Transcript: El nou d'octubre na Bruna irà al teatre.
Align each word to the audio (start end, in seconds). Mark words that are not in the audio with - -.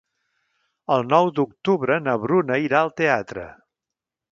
El 0.95 1.05
nou 1.09 1.29
d'octubre 1.41 1.99
na 2.07 2.17
Bruna 2.25 2.59
irà 2.69 2.83
al 2.87 2.93
teatre. 3.03 3.47